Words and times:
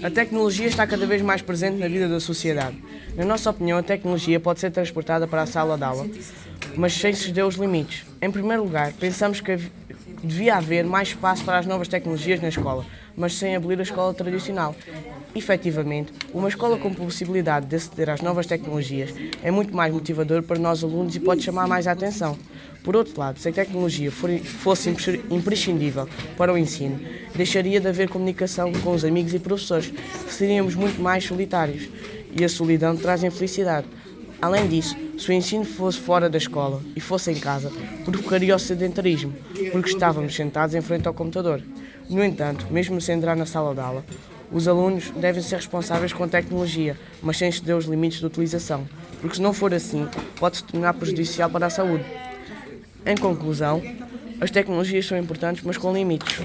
A 0.00 0.08
tecnologia 0.08 0.66
está 0.66 0.86
cada 0.86 1.04
vez 1.06 1.20
mais 1.22 1.42
presente 1.42 1.76
na 1.78 1.88
vida 1.88 2.08
da 2.08 2.20
sociedade. 2.20 2.76
Na 3.16 3.24
nossa 3.24 3.50
opinião, 3.50 3.78
a 3.78 3.82
tecnologia 3.82 4.38
pode 4.38 4.60
ser 4.60 4.70
transportada 4.70 5.26
para 5.26 5.42
a 5.42 5.46
sala 5.46 5.76
de 5.76 5.82
aula, 5.82 6.06
mas 6.76 6.92
sem 6.92 7.12
ceder 7.12 7.44
os 7.44 7.56
limites. 7.56 8.04
Em 8.22 8.30
primeiro 8.30 8.62
lugar, 8.62 8.92
pensamos 8.92 9.40
que 9.40 9.58
devia 10.22 10.56
haver 10.56 10.84
mais 10.84 11.08
espaço 11.08 11.44
para 11.44 11.58
as 11.58 11.66
novas 11.66 11.88
tecnologias 11.88 12.40
na 12.40 12.48
escola, 12.48 12.84
mas 13.16 13.34
sem 13.34 13.54
abolir 13.54 13.78
a 13.78 13.82
escola 13.82 14.12
tradicional. 14.14 14.74
Efetivamente, 15.34 16.12
uma 16.32 16.48
escola 16.48 16.78
com 16.78 16.92
possibilidade 16.92 17.66
de 17.66 17.76
aceder 17.76 18.10
às 18.10 18.20
novas 18.20 18.46
tecnologias 18.46 19.14
é 19.42 19.50
muito 19.50 19.74
mais 19.74 19.92
motivador 19.92 20.42
para 20.42 20.58
nós 20.58 20.82
alunos 20.82 21.14
e 21.14 21.20
pode 21.20 21.42
chamar 21.42 21.66
mais 21.66 21.86
a 21.86 21.92
atenção. 21.92 22.36
Por 22.82 22.96
outro 22.96 23.18
lado, 23.18 23.38
se 23.38 23.48
a 23.48 23.52
tecnologia 23.52 24.10
fosse 24.10 24.88
impres- 24.88 25.20
imprescindível 25.30 26.08
para 26.36 26.52
o 26.52 26.56
ensino, 26.56 26.98
deixaria 27.34 27.80
de 27.80 27.88
haver 27.88 28.08
comunicação 28.08 28.72
com 28.72 28.92
os 28.92 29.04
amigos 29.04 29.34
e 29.34 29.38
professores, 29.38 29.92
seríamos 30.28 30.74
muito 30.74 31.00
mais 31.00 31.24
solitários 31.24 31.88
e 32.34 32.44
a 32.44 32.48
solidão 32.48 32.96
traz 32.96 33.22
infelicidade. 33.22 33.86
Além 34.40 34.68
disso, 34.68 34.96
se 35.18 35.30
o 35.30 35.32
ensino 35.32 35.64
fosse 35.64 35.98
fora 35.98 36.30
da 36.30 36.38
escola 36.38 36.80
e 36.94 37.00
fosse 37.00 37.30
em 37.32 37.34
casa, 37.34 37.72
provocaria 38.04 38.54
o 38.54 38.58
sedentarismo, 38.58 39.34
porque 39.72 39.90
estávamos 39.90 40.34
sentados 40.34 40.76
em 40.76 40.80
frente 40.80 41.08
ao 41.08 41.14
computador. 41.14 41.60
No 42.08 42.24
entanto, 42.24 42.66
mesmo 42.70 43.00
sem 43.00 43.16
entrar 43.16 43.36
na 43.36 43.44
sala 43.44 43.74
de 43.74 43.80
aula, 43.80 44.04
os 44.52 44.68
alunos 44.68 45.10
devem 45.10 45.42
ser 45.42 45.56
responsáveis 45.56 46.12
com 46.12 46.22
a 46.22 46.28
tecnologia, 46.28 46.96
mas 47.20 47.36
sem 47.36 47.48
exceder 47.48 47.76
os 47.76 47.86
limites 47.86 48.20
de 48.20 48.26
utilização, 48.26 48.88
porque 49.20 49.36
se 49.36 49.42
não 49.42 49.52
for 49.52 49.74
assim, 49.74 50.08
pode 50.38 50.58
se 50.58 50.64
tornar 50.64 50.94
prejudicial 50.94 51.50
para 51.50 51.66
a 51.66 51.70
saúde. 51.70 52.04
Em 53.04 53.16
conclusão, 53.16 53.82
as 54.40 54.52
tecnologias 54.52 55.04
são 55.04 55.18
importantes, 55.18 55.64
mas 55.64 55.76
com 55.76 55.92
limites. 55.92 56.40